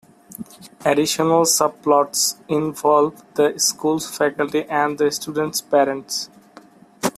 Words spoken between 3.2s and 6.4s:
the school's faculty and the students' parents.